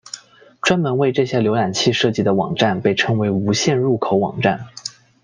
[0.63, 4.65] 专门为这些浏览器设计的网站被称为无线入口网站。